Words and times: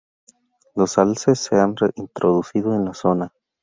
Los 0.73 0.97
alces 0.97 1.37
se 1.41 1.59
han 1.59 1.75
reintroducido 1.77 2.73
en 2.73 2.85
la 2.85 2.95
zona. 2.95 3.31